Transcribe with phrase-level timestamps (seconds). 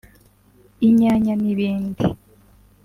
[0.87, 2.03] inyanya n’ibindi